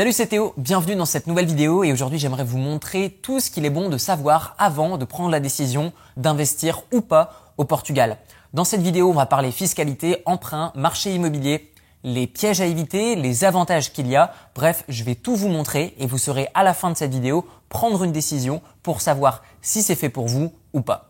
[0.00, 3.50] Salut c'est Théo, bienvenue dans cette nouvelle vidéo et aujourd'hui j'aimerais vous montrer tout ce
[3.50, 8.16] qu'il est bon de savoir avant de prendre la décision d'investir ou pas au Portugal.
[8.54, 11.70] Dans cette vidéo on va parler fiscalité, emprunt, marché immobilier,
[12.02, 15.94] les pièges à éviter, les avantages qu'il y a, bref je vais tout vous montrer
[15.98, 19.82] et vous saurez à la fin de cette vidéo prendre une décision pour savoir si
[19.82, 21.09] c'est fait pour vous ou pas.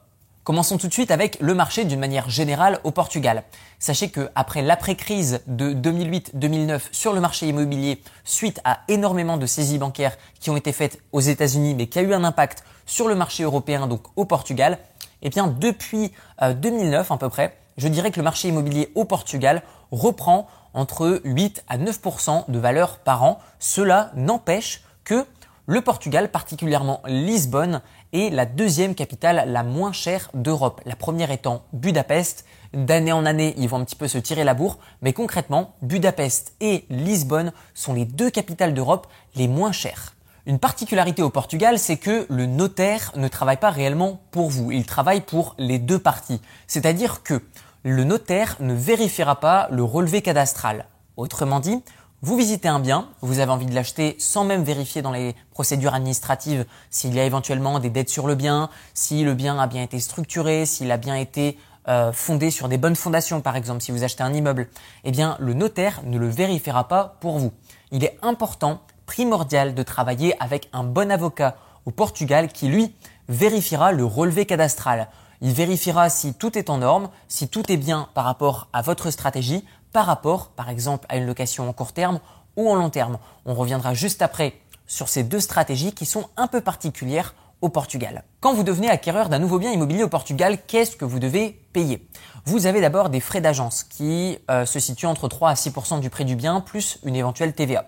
[0.50, 3.44] Commençons tout de suite avec le marché d'une manière générale au Portugal.
[3.78, 9.78] Sachez que après l'après-crise de 2008-2009 sur le marché immobilier, suite à énormément de saisies
[9.78, 13.14] bancaires qui ont été faites aux États-Unis, mais qui a eu un impact sur le
[13.14, 14.78] marché européen, donc au Portugal,
[15.22, 16.10] eh bien depuis
[16.42, 19.62] 2009 euh, à peu près, je dirais que le marché immobilier au Portugal
[19.92, 23.38] reprend entre 8 à 9% de valeur par an.
[23.60, 25.24] Cela n'empêche que
[25.70, 27.82] le Portugal, particulièrement Lisbonne,
[28.12, 30.80] est la deuxième capitale la moins chère d'Europe.
[30.86, 32.44] La première étant Budapest.
[32.72, 36.54] D'année en année, ils vont un petit peu se tirer la bourre, mais concrètement, Budapest
[36.60, 40.14] et Lisbonne sont les deux capitales d'Europe les moins chères.
[40.46, 44.86] Une particularité au Portugal, c'est que le notaire ne travaille pas réellement pour vous, il
[44.86, 46.40] travaille pour les deux parties.
[46.66, 47.42] C'est-à-dire que
[47.82, 50.86] le notaire ne vérifiera pas le relevé cadastral.
[51.16, 51.82] Autrement dit,
[52.22, 55.94] vous visitez un bien, vous avez envie de l'acheter sans même vérifier dans les procédures
[55.94, 59.82] administratives s'il y a éventuellement des dettes sur le bien, si le bien a bien
[59.82, 61.56] été structuré, s'il a bien été
[61.88, 64.68] euh, fondé sur des bonnes fondations par exemple, si vous achetez un immeuble,
[65.04, 67.52] eh bien le notaire ne le vérifiera pas pour vous.
[67.90, 72.94] Il est important, primordial de travailler avec un bon avocat au Portugal qui lui
[73.30, 75.08] vérifiera le relevé cadastral.
[75.40, 79.10] Il vérifiera si tout est en norme, si tout est bien par rapport à votre
[79.10, 82.20] stratégie, par rapport, par exemple, à une location en court terme
[82.56, 83.18] ou en long terme.
[83.46, 84.54] On reviendra juste après
[84.86, 88.24] sur ces deux stratégies qui sont un peu particulières au Portugal.
[88.40, 92.08] Quand vous devenez acquéreur d'un nouveau bien immobilier au Portugal, qu'est-ce que vous devez payer?
[92.46, 96.10] Vous avez d'abord des frais d'agence qui euh, se situent entre 3 à 6% du
[96.10, 97.84] prix du bien plus une éventuelle TVA.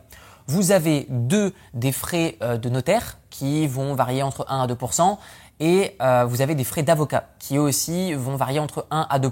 [0.46, 5.16] Vous avez deux des frais euh, de notaire qui vont varier entre 1 à 2%
[5.60, 9.18] et euh, vous avez des frais d'avocat qui eux aussi vont varier entre 1 à
[9.18, 9.30] 2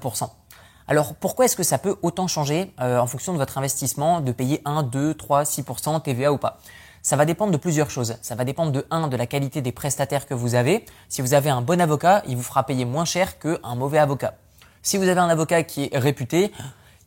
[0.90, 4.32] alors pourquoi est-ce que ça peut autant changer euh, en fonction de votre investissement de
[4.32, 6.58] payer 1, 2, 3, 6% TVA ou pas?
[7.00, 8.16] Ça va dépendre de plusieurs choses.
[8.22, 10.84] Ça va dépendre de 1, de la qualité des prestataires que vous avez.
[11.08, 14.34] Si vous avez un bon avocat, il vous fera payer moins cher qu'un mauvais avocat.
[14.82, 16.50] Si vous avez un avocat qui est réputé,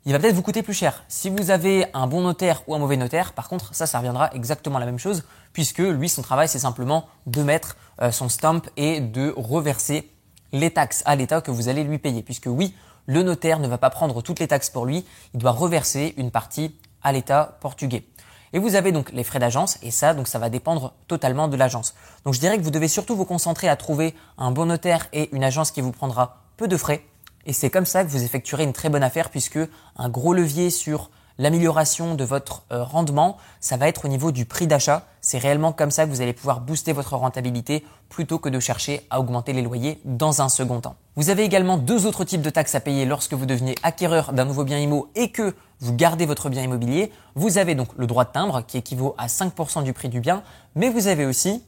[0.06, 1.04] il va peut-être vous coûter plus cher.
[1.10, 4.32] Si vous avez un bon notaire ou un mauvais notaire, par contre, ça, ça reviendra
[4.34, 8.62] exactement la même chose, puisque lui, son travail, c'est simplement de mettre euh, son stamp
[8.78, 10.10] et de reverser
[10.54, 12.24] les taxes à l'État que vous allez lui payer.
[12.24, 12.74] Puisque oui,
[13.06, 16.32] le notaire ne va pas prendre toutes les taxes pour lui, il doit reverser une
[16.32, 18.06] partie à l'État portugais.
[18.54, 21.58] Et vous avez donc les frais d'agence, et ça, donc ça va dépendre totalement de
[21.58, 21.96] l'agence.
[22.24, 25.36] Donc je dirais que vous devez surtout vous concentrer à trouver un bon notaire et
[25.36, 27.04] une agence qui vous prendra peu de frais.
[27.46, 29.60] Et c'est comme ça que vous effectuerez une très bonne affaire puisque
[29.98, 34.46] un gros levier sur l'amélioration de votre euh, rendement, ça va être au niveau du
[34.46, 35.06] prix d'achat.
[35.22, 39.06] C'est réellement comme ça que vous allez pouvoir booster votre rentabilité plutôt que de chercher
[39.10, 40.96] à augmenter les loyers dans un second temps.
[41.16, 44.46] Vous avez également deux autres types de taxes à payer lorsque vous devenez acquéreur d'un
[44.46, 47.12] nouveau bien immo et que vous gardez votre bien immobilier.
[47.36, 50.44] Vous avez donc le droit de timbre qui équivaut à 5% du prix du bien,
[50.76, 51.64] mais vous avez aussi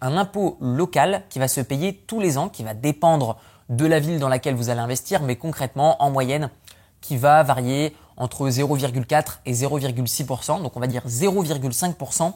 [0.00, 3.36] un impôt local qui va se payer tous les ans, qui va dépendre
[3.68, 6.50] de la ville dans laquelle vous allez investir, mais concrètement en moyenne
[7.00, 12.32] qui va varier entre 0,4 et 0,6%, donc on va dire 0,5%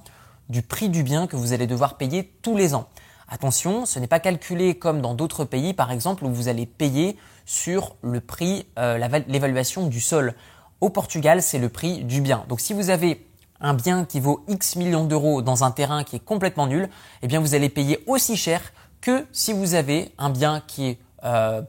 [0.49, 2.89] du prix du bien que vous allez devoir payer tous les ans.
[3.29, 7.17] Attention, ce n'est pas calculé comme dans d'autres pays, par exemple, où vous allez payer
[7.47, 8.99] sur le prix, euh,
[9.29, 10.35] l'évaluation du sol.
[10.81, 12.45] Au Portugal, c'est le prix du bien.
[12.49, 13.27] Donc si vous avez
[13.61, 16.89] un bien qui vaut X millions d'euros dans un terrain qui est complètement nul,
[17.23, 20.99] eh bien vous allez payer aussi cher que si vous avez un bien qui est
[21.25, 21.63] euh,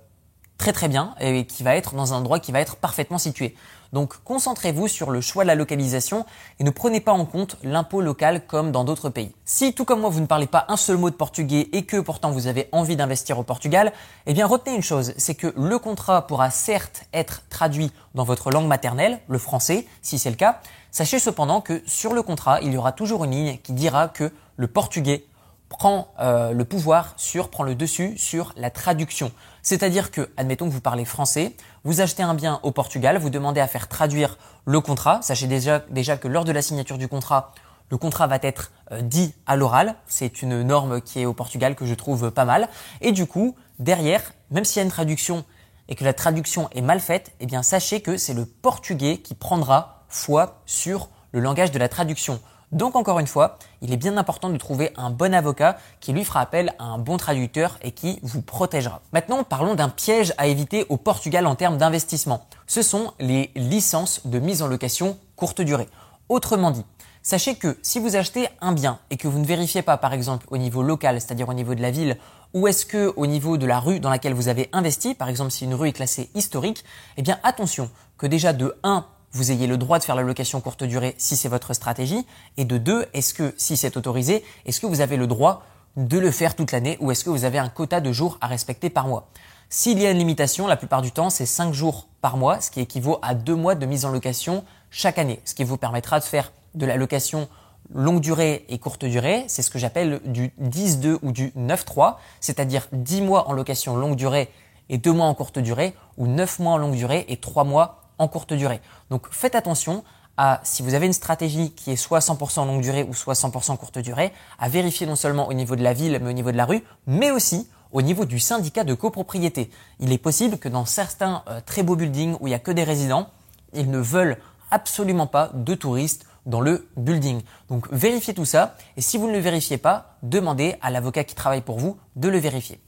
[0.57, 3.55] très très bien et qui va être dans un endroit qui va être parfaitement situé.
[3.93, 6.25] Donc concentrez-vous sur le choix de la localisation
[6.59, 9.33] et ne prenez pas en compte l'impôt local comme dans d'autres pays.
[9.45, 11.97] Si tout comme moi vous ne parlez pas un seul mot de portugais et que
[11.97, 13.91] pourtant vous avez envie d'investir au Portugal,
[14.25, 18.51] eh bien retenez une chose, c'est que le contrat pourra certes être traduit dans votre
[18.51, 20.61] langue maternelle, le français, si c'est le cas.
[20.91, 24.31] Sachez cependant que sur le contrat, il y aura toujours une ligne qui dira que
[24.57, 25.25] le portugais
[25.71, 29.31] prend euh, le pouvoir sur, prend le dessus sur la traduction.
[29.63, 33.61] C'est-à-dire que, admettons que vous parlez français, vous achetez un bien au Portugal, vous demandez
[33.61, 35.21] à faire traduire le contrat.
[35.21, 37.53] Sachez déjà, déjà que lors de la signature du contrat,
[37.89, 39.95] le contrat va être euh, dit à l'oral.
[40.07, 42.67] C'est une norme qui est au Portugal que je trouve pas mal.
[42.99, 45.45] Et du coup, derrière, même s'il y a une traduction
[45.87, 49.35] et que la traduction est mal faite, eh bien sachez que c'est le portugais qui
[49.35, 52.41] prendra foi sur le langage de la traduction.
[52.71, 56.23] Donc encore une fois, il est bien important de trouver un bon avocat qui lui
[56.23, 59.01] fera appel à un bon traducteur et qui vous protégera.
[59.11, 62.45] Maintenant, parlons d'un piège à éviter au Portugal en termes d'investissement.
[62.67, 65.89] Ce sont les licences de mise en location courte durée.
[66.29, 66.85] Autrement dit,
[67.23, 70.47] Sachez que si vous achetez un bien et que vous ne vérifiez pas par exemple
[70.49, 72.17] au niveau local, c'est-à-dire au niveau de la ville,
[72.55, 75.51] ou est-ce que au niveau de la rue dans laquelle vous avez investi, par exemple
[75.51, 76.83] si une rue est classée historique,
[77.17, 80.61] eh bien attention que déjà de 1, vous ayez le droit de faire la location
[80.61, 82.25] courte durée si c'est votre stratégie,
[82.57, 85.63] et de 2, est-ce que si c'est autorisé, est-ce que vous avez le droit
[85.97, 88.47] de le faire toute l'année ou est-ce que vous avez un quota de jours à
[88.47, 89.27] respecter par mois?
[89.69, 92.71] S'il y a une limitation, la plupart du temps, c'est 5 jours par mois, ce
[92.71, 96.19] qui équivaut à 2 mois de mise en location chaque année, ce qui vous permettra
[96.19, 97.47] de faire de la location
[97.93, 102.87] longue durée et courte durée, c'est ce que j'appelle du 10-2 ou du 9-3, c'est-à-dire
[102.91, 104.49] 10 mois en location longue durée
[104.89, 108.00] et 2 mois en courte durée, ou 9 mois en longue durée et 3 mois
[108.21, 108.81] en courte durée.
[109.09, 110.03] Donc faites attention
[110.37, 113.77] à, si vous avez une stratégie qui est soit 100% longue durée ou soit 100%
[113.77, 116.57] courte durée, à vérifier non seulement au niveau de la ville, mais au niveau de
[116.57, 119.69] la rue, mais aussi au niveau du syndicat de copropriété.
[119.99, 122.71] Il est possible que dans certains euh, très beaux buildings où il n'y a que
[122.71, 123.29] des résidents,
[123.73, 124.37] ils ne veulent
[124.69, 127.41] absolument pas de touristes dans le building.
[127.69, 131.35] Donc vérifiez tout ça et si vous ne le vérifiez pas, demandez à l'avocat qui
[131.35, 132.79] travaille pour vous de le vérifier.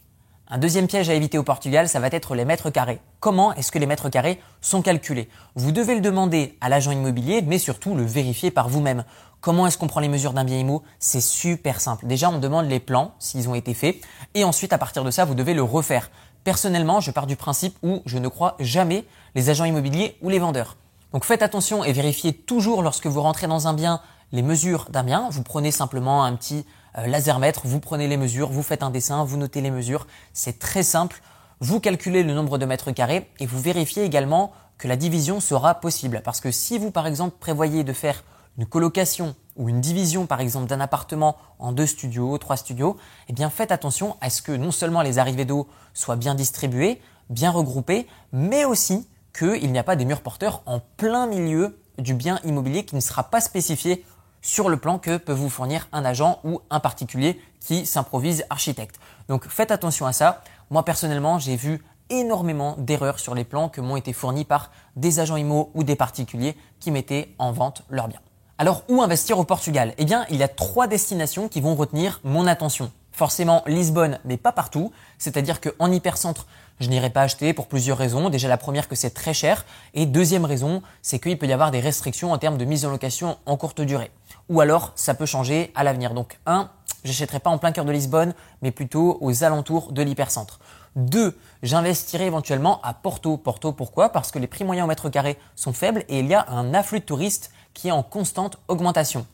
[0.50, 3.00] Un deuxième piège à éviter au Portugal, ça va être les mètres carrés.
[3.22, 5.30] Comment est-ce que les mètres carrés sont calculés?
[5.56, 9.06] Vous devez le demander à l'agent immobilier, mais surtout le vérifier par vous-même.
[9.40, 10.84] Comment est-ce qu'on prend les mesures d'un bien immo?
[11.00, 12.08] C'est super simple.
[12.08, 13.96] Déjà, on demande les plans, s'ils ont été faits,
[14.36, 16.12] et ensuite, à partir de ça, vous devez le refaire.
[16.44, 19.06] Personnellement, je pars du principe où je ne crois jamais
[19.36, 20.76] les agents immobiliers ou les vendeurs.
[21.14, 24.02] Donc faites attention et vérifiez toujours lorsque vous rentrez dans un bien
[24.34, 25.30] les mesures d'un bien.
[25.32, 29.38] Vous prenez simplement un petit lasermètre, vous prenez les mesures, vous faites un dessin, vous
[29.38, 30.08] notez les mesures.
[30.34, 31.22] C'est très simple.
[31.60, 35.76] Vous calculez le nombre de mètres carrés et vous vérifiez également que la division sera
[35.76, 36.22] possible.
[36.24, 38.24] Parce que si vous, par exemple, prévoyez de faire
[38.58, 42.98] une colocation ou une division, par exemple, d'un appartement en deux studios, trois studios,
[43.30, 47.02] eh bien, faites attention à ce que non seulement les arrivées d'eau soient bien distribuées,
[47.30, 49.08] bien regroupées, mais aussi
[49.38, 53.02] qu'il n'y a pas des murs porteurs en plein milieu du bien immobilier qui ne
[53.02, 54.06] sera pas spécifié
[54.44, 59.00] sur le plan que peut vous fournir un agent ou un particulier qui s'improvise architecte.
[59.28, 60.44] Donc faites attention à ça.
[60.70, 65.20] Moi personnellement, j'ai vu énormément d'erreurs sur les plans que m'ont été fournis par des
[65.20, 68.20] agents IMO ou des particuliers qui mettaient en vente leurs biens.
[68.60, 69.96] Alors où investir au Portugal?
[69.98, 72.92] Eh bien, il y a trois destinations qui vont retenir mon attention.
[73.12, 74.92] Forcément Lisbonne, mais pas partout.
[75.18, 76.46] C'est-à-dire qu'en hypercentre,
[76.80, 78.30] je n'irai pas acheter pour plusieurs raisons.
[78.30, 81.72] Déjà la première que c'est très cher et deuxième raison, c'est qu'il peut y avoir
[81.72, 84.12] des restrictions en termes de mise en location en courte durée.
[84.50, 86.14] Ou alors ça peut changer à l'avenir.
[86.14, 86.70] Donc un,
[87.04, 90.60] j'achèterai pas en plein cœur de Lisbonne, mais plutôt aux alentours de l'hypercentre.
[90.96, 93.38] Deux, j'investirai éventuellement à Porto.
[93.38, 94.10] Porto pourquoi?
[94.10, 96.74] Parce que les prix moyens au mètre carré sont faibles et il y a un
[96.74, 99.26] afflux de touristes qui est en constante augmentation.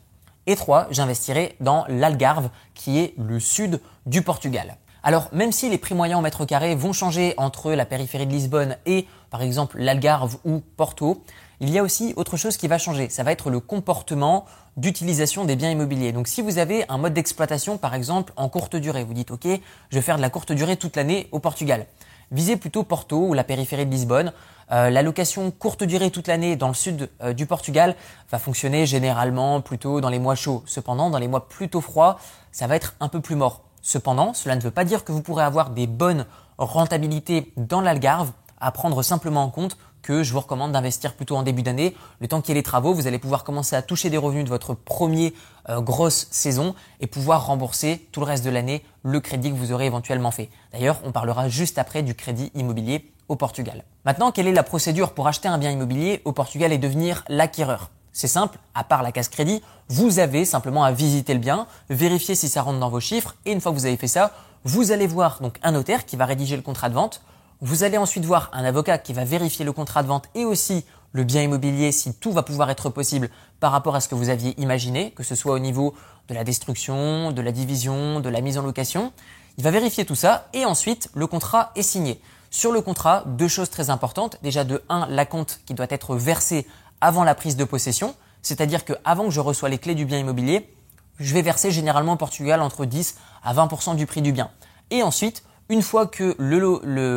[0.46, 4.76] Et trois, j'investirai dans l'Algarve qui est le sud du Portugal.
[5.02, 8.32] Alors même si les prix moyens au mètre carré vont changer entre la périphérie de
[8.32, 11.22] Lisbonne et par exemple l'Algarve ou Porto,
[11.60, 13.10] il y a aussi autre chose qui va changer.
[13.10, 14.46] Ça va être le comportement
[14.76, 16.12] d'utilisation des biens immobiliers.
[16.12, 19.46] Donc si vous avez un mode d'exploitation par exemple en courte durée, vous dites ok,
[19.46, 21.86] je vais faire de la courte durée toute l'année au Portugal.
[22.32, 24.32] Visez plutôt Porto ou la périphérie de Lisbonne.
[24.70, 27.96] Euh, la location courte durée toute l'année dans le sud euh, du Portugal
[28.30, 30.62] va fonctionner généralement plutôt dans les mois chauds.
[30.64, 32.20] Cependant, dans les mois plutôt froids,
[32.52, 33.62] ça va être un peu plus mort.
[33.82, 36.24] Cependant, cela ne veut pas dire que vous pourrez avoir des bonnes
[36.56, 38.30] rentabilités dans l'Algarve
[38.60, 41.94] à prendre simplement en compte que je vous recommande d'investir plutôt en début d'année.
[42.20, 44.44] Le temps qu'il y ait les travaux, vous allez pouvoir commencer à toucher des revenus
[44.44, 45.32] de votre première
[45.68, 49.72] euh, grosse saison et pouvoir rembourser tout le reste de l'année le crédit que vous
[49.72, 50.50] aurez éventuellement fait.
[50.72, 53.84] D'ailleurs, on parlera juste après du crédit immobilier au Portugal.
[54.04, 57.90] Maintenant, quelle est la procédure pour acheter un bien immobilier au Portugal et devenir l'acquéreur?
[58.12, 62.34] C'est simple, à part la casse crédit, vous avez simplement à visiter le bien, vérifier
[62.34, 64.32] si ça rentre dans vos chiffres et une fois que vous avez fait ça,
[64.64, 67.22] vous allez voir donc un notaire qui va rédiger le contrat de vente.
[67.62, 70.86] Vous allez ensuite voir un avocat qui va vérifier le contrat de vente et aussi
[71.12, 74.30] le bien immobilier si tout va pouvoir être possible par rapport à ce que vous
[74.30, 75.94] aviez imaginé, que ce soit au niveau
[76.28, 79.12] de la destruction, de la division, de la mise en location.
[79.58, 82.22] Il va vérifier tout ça et ensuite le contrat est signé.
[82.48, 84.38] Sur le contrat, deux choses très importantes.
[84.42, 86.66] Déjà de 1, la compte qui doit être versée
[87.02, 90.18] avant la prise de possession, c'est-à-dire que avant que je reçois les clés du bien
[90.18, 90.74] immobilier,
[91.18, 94.50] je vais verser généralement au Portugal entre 10 à 20% du prix du bien.
[94.90, 96.36] Et ensuite, une fois que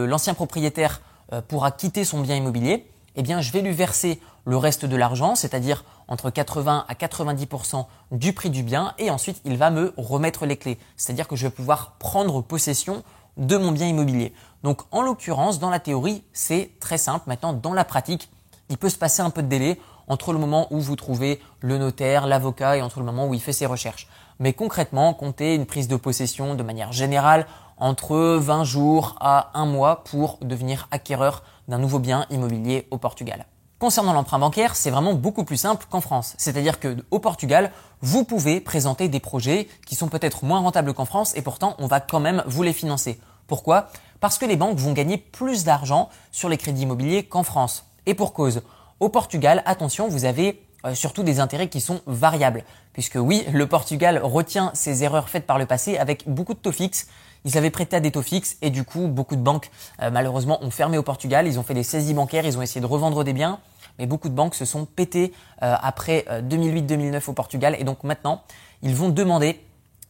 [0.06, 1.02] l'ancien propriétaire
[1.34, 5.36] euh, pourra quitter son bien immobilier, eh je vais lui verser le reste de l'argent,
[5.36, 10.46] c'est-à-dire entre 80 à 90% du prix du bien, et ensuite il va me remettre
[10.46, 13.04] les clés, c'est-à-dire que je vais pouvoir prendre possession
[13.38, 14.34] de mon bien immobilier.
[14.62, 17.24] Donc, en l'occurrence, dans la théorie, c'est très simple.
[17.28, 18.30] Maintenant, dans la pratique,
[18.70, 21.80] il peut se passer un peu de délai entre le moment où vous trouvez le
[21.80, 24.08] notaire, l'avocat et entre le moment où il fait ses recherches.
[24.40, 29.66] Mais concrètement, comptez une prise de possession de manière générale entre 20 jours à un
[29.66, 33.46] mois pour devenir acquéreur d'un nouveau bien immobilier au Portugal.
[33.80, 36.36] Concernant l'emprunt bancaire, c'est vraiment beaucoup plus simple qu'en France.
[36.38, 41.06] C'est-à-dire que au Portugal, vous pouvez présenter des projets qui sont peut-être moins rentables qu'en
[41.06, 43.20] France et pourtant on va quand même vous les financer.
[43.48, 43.90] Pourquoi?
[44.22, 47.86] Parce que les banques vont gagner plus d'argent sur les crédits immobiliers qu'en France.
[48.06, 48.62] Et pour cause,
[49.02, 52.64] au Portugal, attention, vous avez euh, surtout des intérêts qui sont variables.
[52.94, 56.72] Puisque oui, le Portugal retient ses erreurs faites par le passé avec beaucoup de taux
[56.72, 57.08] fixes.
[57.46, 59.70] Ils avaient prêté à des taux fixes et du coup, beaucoup de banques
[60.02, 61.48] euh, malheureusement ont fermé au Portugal.
[61.48, 63.60] Ils ont fait des saisies bancaires, ils ont essayé de revendre des biens
[64.00, 68.04] mais beaucoup de banques se sont pétées euh, après 2008-2009 euh, au Portugal et donc
[68.04, 68.42] maintenant
[68.82, 69.62] ils vont demander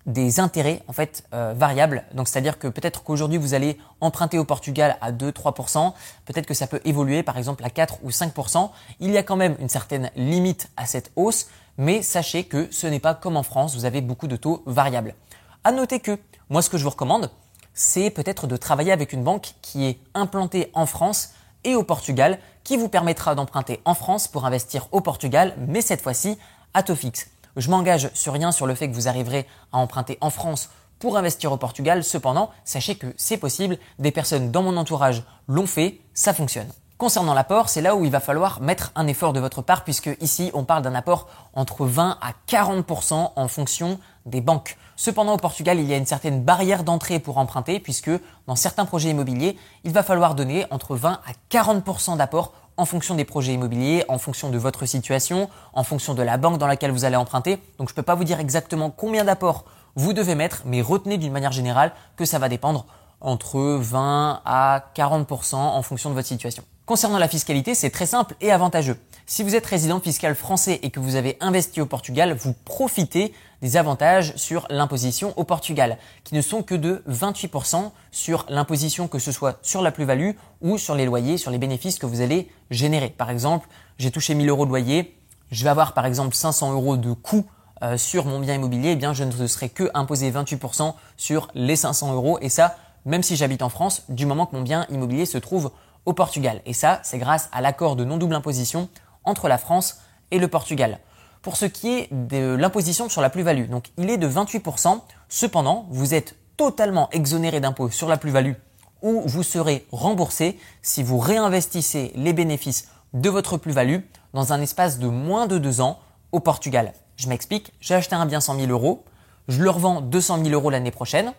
[0.06, 2.04] des intérêts en fait euh, variables.
[2.14, 5.94] Donc c'est-à-dire que peut-être qu'aujourd'hui vous allez emprunter au Portugal à 2-3%,
[6.26, 8.70] peut-être que ça peut évoluer par exemple à 4 ou 5%.
[9.00, 11.48] Il y a quand même une certaine limite à cette hausse,
[11.78, 15.16] mais sachez que ce n'est pas comme en France, vous avez beaucoup de taux variables.
[15.64, 16.20] À noter que
[16.50, 17.32] moi ce que je vous recommande,
[17.74, 21.32] c'est peut-être de travailler avec une banque qui est implantée en France
[21.64, 26.02] et au Portugal qui vous permettra d'emprunter en France pour investir au Portugal, mais cette
[26.02, 26.38] fois-ci
[26.74, 27.28] à taux fixe.
[27.56, 30.70] Je m'engage sur rien sur le fait que vous arriverez à emprunter en France
[31.00, 32.04] pour investir au Portugal.
[32.04, 33.78] Cependant, sachez que c'est possible.
[34.00, 36.72] Des personnes dans mon entourage l'ont fait, ça fonctionne.
[36.98, 40.12] Concernant l'apport, c'est là où il va falloir mettre un effort de votre part puisque
[40.22, 44.78] ici on parle d'un apport entre 20 à 40% en fonction des banques.
[44.96, 48.12] Cependant, au Portugal, il y a une certaine barrière d'entrée pour emprunter puisque
[48.48, 53.16] dans certains projets immobiliers, il va falloir donner entre 20 à 40% d'apport en fonction
[53.16, 56.92] des projets immobiliers, en fonction de votre situation, en fonction de la banque dans laquelle
[56.92, 57.58] vous allez emprunter.
[57.80, 61.18] Donc je ne peux pas vous dire exactement combien d'apports vous devez mettre, mais retenez
[61.18, 62.86] d'une manière générale que ça va dépendre
[63.20, 66.64] entre 20 à 40% en fonction de votre situation.
[66.86, 68.98] Concernant la fiscalité, c'est très simple et avantageux.
[69.26, 73.34] Si vous êtes résident fiscal français et que vous avez investi au Portugal, vous profitez
[73.62, 79.18] des avantages sur l'imposition au Portugal, qui ne sont que de 28% sur l'imposition que
[79.18, 82.50] ce soit sur la plus-value ou sur les loyers, sur les bénéfices que vous allez
[82.70, 83.08] générer.
[83.08, 85.18] Par exemple, j'ai touché 1000 euros de loyer,
[85.52, 87.46] je vais avoir par exemple 500 euros de coût
[87.82, 91.78] euh, sur mon bien immobilier, eh bien je ne serai que imposé 28% sur les
[91.78, 92.76] 500 euros et ça,
[93.06, 95.72] même si j'habite en France, du moment que mon bien immobilier se trouve
[96.06, 96.62] au Portugal.
[96.66, 98.90] Et ça, c'est grâce à l'accord de non-double imposition
[99.24, 100.00] entre la France
[100.32, 101.00] et le Portugal.
[101.42, 105.88] Pour ce qui est de l'imposition sur la plus-value, donc il est de 28%, cependant,
[105.90, 108.54] vous êtes totalement exonéré d'impôt sur la plus-value
[109.02, 114.00] ou vous serez remboursé si vous réinvestissez les bénéfices de votre plus-value
[114.34, 116.00] dans un espace de moins de deux ans
[116.32, 116.94] au Portugal.
[117.18, 119.04] Je m'explique, j'ai acheté un bien 100 000 euros,
[119.50, 121.34] je le revends 200 000 euros l'année prochaine,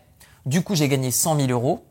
[0.47, 1.85] du coup j'ai gagné 100 000 euros.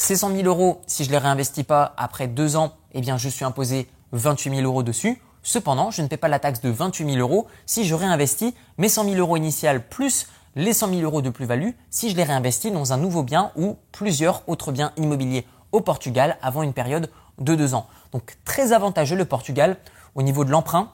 [0.00, 3.28] Ces 100 000 euros, si je les réinvestis pas après deux ans, eh bien je
[3.28, 5.20] suis imposé 28 000 euros dessus.
[5.42, 8.88] Cependant, je ne paie pas la taxe de 28 000 euros si je réinvestis mes
[8.88, 12.70] 100 000 euros initiales plus les 100 000 euros de plus-value si je les réinvestis
[12.70, 17.56] dans un nouveau bien ou plusieurs autres biens immobiliers au Portugal avant une période de
[17.56, 17.88] deux ans.
[18.12, 19.78] Donc très avantageux le Portugal
[20.14, 20.92] au niveau de l'emprunt,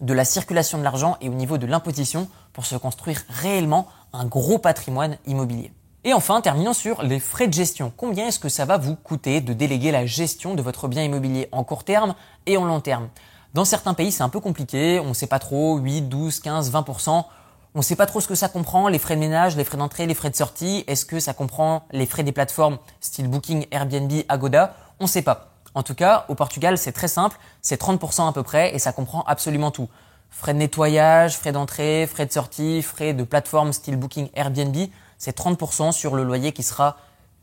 [0.00, 4.24] de la circulation de l'argent et au niveau de l'imposition pour se construire réellement un
[4.24, 5.72] gros patrimoine immobilier.
[6.04, 7.92] Et enfin, terminons sur les frais de gestion.
[7.96, 11.48] Combien est-ce que ça va vous coûter de déléguer la gestion de votre bien immobilier
[11.52, 12.16] en court terme
[12.46, 13.08] et en long terme?
[13.54, 16.72] Dans certains pays, c'est un peu compliqué, on ne sait pas trop, 8, 12, 15,
[16.72, 17.24] 20%.
[17.74, 19.78] On ne sait pas trop ce que ça comprend, les frais de ménage, les frais
[19.78, 20.82] d'entrée, les frais de sortie.
[20.88, 24.74] Est-ce que ça comprend les frais des plateformes style Booking, Airbnb, Agoda?
[24.98, 25.52] On ne sait pas.
[25.76, 28.92] En tout cas, au Portugal, c'est très simple, c'est 30% à peu près et ça
[28.92, 29.88] comprend absolument tout.
[30.30, 34.76] Frais de nettoyage, frais d'entrée, frais de sortie, frais de plateforme style Booking, Airbnb,
[35.22, 36.96] c'est 30% sur le loyer qui sera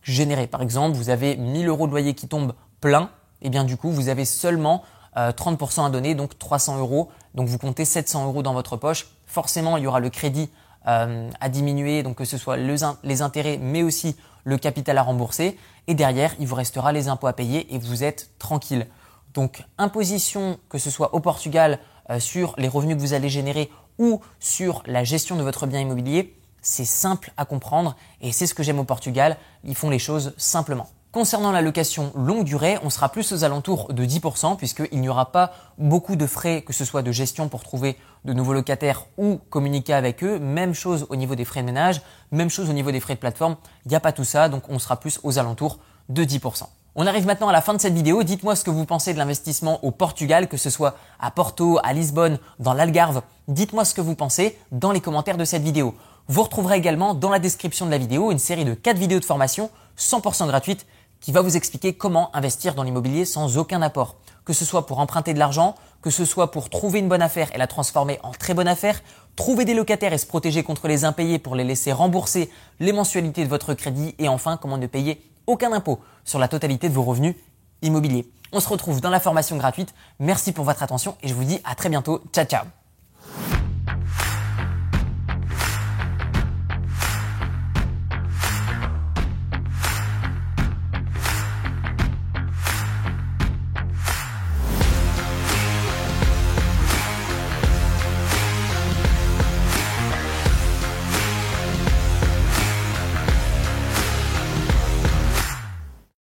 [0.03, 0.47] généré.
[0.47, 3.09] Par exemple, vous avez 1000 euros de loyer qui tombe plein,
[3.41, 4.83] et bien du coup, vous avez seulement
[5.15, 7.09] 30% euh, à donner, donc 300 euros.
[7.35, 9.07] Donc vous comptez 700 euros dans votre poche.
[9.27, 10.49] Forcément, il y aura le crédit
[10.87, 15.57] euh, à diminuer, donc que ce soit les intérêts, mais aussi le capital à rembourser.
[15.87, 18.87] Et derrière, il vous restera les impôts à payer et vous êtes tranquille.
[19.33, 23.71] Donc imposition, que ce soit au Portugal, euh, sur les revenus que vous allez générer
[23.97, 28.53] ou sur la gestion de votre bien immobilier, c'est simple à comprendre et c'est ce
[28.53, 30.87] que j'aime au Portugal, ils font les choses simplement.
[31.11, 35.31] Concernant la location longue durée, on sera plus aux alentours de 10% puisqu'il n'y aura
[35.31, 39.39] pas beaucoup de frais, que ce soit de gestion pour trouver de nouveaux locataires ou
[39.49, 40.37] communiquer avec eux.
[40.37, 42.01] Même chose au niveau des frais de ménage,
[42.31, 43.55] même chose au niveau des frais de plateforme.
[43.85, 46.65] Il n'y a pas tout ça, donc on sera plus aux alentours de 10%.
[46.93, 48.21] On arrive maintenant à la fin de cette vidéo.
[48.21, 51.93] Dites-moi ce que vous pensez de l'investissement au Portugal, que ce soit à Porto, à
[51.93, 53.23] Lisbonne, dans l'Algarve.
[53.47, 55.95] Dites-moi ce que vous pensez dans les commentaires de cette vidéo.
[56.31, 59.25] Vous retrouverez également dans la description de la vidéo une série de 4 vidéos de
[59.25, 60.85] formation 100% gratuites
[61.19, 64.15] qui va vous expliquer comment investir dans l'immobilier sans aucun apport.
[64.45, 67.49] Que ce soit pour emprunter de l'argent, que ce soit pour trouver une bonne affaire
[67.55, 69.01] et la transformer en très bonne affaire,
[69.35, 73.43] trouver des locataires et se protéger contre les impayés pour les laisser rembourser les mensualités
[73.43, 77.03] de votre crédit et enfin comment ne payer aucun impôt sur la totalité de vos
[77.03, 77.33] revenus
[77.81, 78.31] immobilier.
[78.51, 79.95] On se retrouve dans la formation gratuite.
[80.19, 82.21] Merci pour votre attention et je vous dis à très bientôt.
[82.31, 82.78] Ciao ciao